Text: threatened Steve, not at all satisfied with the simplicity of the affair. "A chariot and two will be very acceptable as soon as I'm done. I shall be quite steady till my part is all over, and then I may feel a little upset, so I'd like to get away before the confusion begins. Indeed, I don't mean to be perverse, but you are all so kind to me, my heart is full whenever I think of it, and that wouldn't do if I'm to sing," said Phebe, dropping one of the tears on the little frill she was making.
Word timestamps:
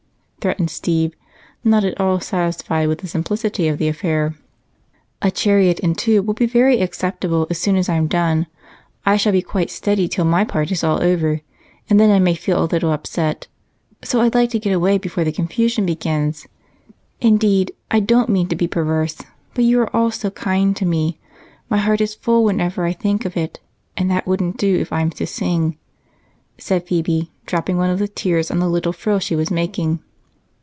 threatened 0.43 0.71
Steve, 0.71 1.13
not 1.63 1.83
at 1.83 2.01
all 2.01 2.19
satisfied 2.19 2.87
with 2.87 2.97
the 2.97 3.07
simplicity 3.07 3.67
of 3.67 3.77
the 3.77 3.87
affair. 3.87 4.33
"A 5.21 5.29
chariot 5.29 5.79
and 5.83 5.95
two 5.95 6.23
will 6.23 6.33
be 6.33 6.47
very 6.47 6.81
acceptable 6.81 7.45
as 7.51 7.59
soon 7.59 7.75
as 7.75 7.87
I'm 7.87 8.07
done. 8.07 8.47
I 9.05 9.17
shall 9.17 9.33
be 9.33 9.43
quite 9.43 9.69
steady 9.69 10.07
till 10.07 10.25
my 10.25 10.43
part 10.43 10.71
is 10.71 10.83
all 10.83 10.99
over, 11.03 11.41
and 11.91 11.99
then 11.99 12.09
I 12.09 12.17
may 12.17 12.33
feel 12.33 12.59
a 12.59 12.65
little 12.65 12.91
upset, 12.91 13.45
so 14.03 14.19
I'd 14.21 14.33
like 14.33 14.49
to 14.49 14.57
get 14.59 14.71
away 14.73 14.97
before 14.97 15.23
the 15.23 15.31
confusion 15.31 15.85
begins. 15.85 16.47
Indeed, 17.19 17.71
I 17.91 17.99
don't 17.99 18.27
mean 18.29 18.47
to 18.47 18.55
be 18.55 18.67
perverse, 18.67 19.19
but 19.53 19.63
you 19.65 19.79
are 19.81 19.95
all 19.95 20.09
so 20.09 20.31
kind 20.31 20.75
to 20.77 20.85
me, 20.87 21.19
my 21.69 21.77
heart 21.77 22.01
is 22.01 22.15
full 22.15 22.43
whenever 22.43 22.83
I 22.83 22.93
think 22.93 23.25
of 23.25 23.37
it, 23.37 23.59
and 23.95 24.09
that 24.09 24.25
wouldn't 24.25 24.57
do 24.57 24.79
if 24.79 24.91
I'm 24.91 25.11
to 25.11 25.27
sing," 25.27 25.77
said 26.57 26.87
Phebe, 26.87 27.29
dropping 27.45 27.77
one 27.77 27.91
of 27.91 27.99
the 27.99 28.07
tears 28.07 28.49
on 28.49 28.57
the 28.57 28.67
little 28.67 28.91
frill 28.91 29.19
she 29.19 29.35
was 29.35 29.51
making. 29.51 29.99